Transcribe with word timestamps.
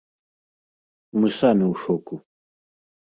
Мы 1.19 1.27
самі 1.39 1.63
ў 1.71 1.75
шоку. 1.85 2.15